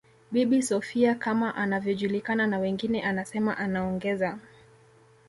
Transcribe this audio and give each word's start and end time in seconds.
Bibi 0.31 0.61
Sophia 0.61 1.15
kama 1.15 1.55
anavyojulikana 1.55 2.47
na 2.47 2.59
wengine 2.59 3.03
anasema 3.03 3.57
anaongeza 3.57 4.39